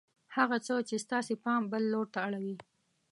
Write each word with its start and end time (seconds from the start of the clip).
هغه 0.35 0.57
څه 0.65 0.73
چې 0.89 0.95
ستاسې 1.05 1.33
پام 1.43 1.61
بل 1.71 1.83
لور 1.91 2.07
ته 2.13 2.19
اړوي 2.27 2.55